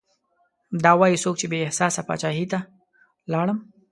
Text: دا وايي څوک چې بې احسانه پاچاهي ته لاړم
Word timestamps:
دا 0.83 0.91
وايي 0.99 1.17
څوک 1.23 1.35
چې 1.39 1.45
بې 1.51 1.57
احسانه 1.67 2.01
پاچاهي 2.07 2.45
ته 2.51 2.59
لاړم 3.31 3.57